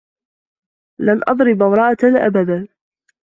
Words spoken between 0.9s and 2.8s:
لن أضرب امرأة أبدا.